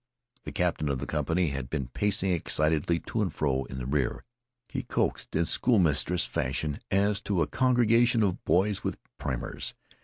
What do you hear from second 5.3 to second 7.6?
in schoolmistress fashion, as to a